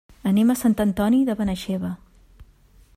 [0.29, 1.95] Anem a Sant Antoni de Benaixeve.